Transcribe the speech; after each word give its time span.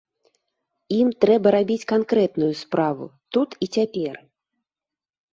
Ім 0.99 1.09
трэба 1.25 1.47
рабіць 1.55 1.85
канкрэтную 1.91 2.49
справу 2.61 3.05
тут 3.37 3.49
і 3.65 3.69
цяпер. 3.77 4.17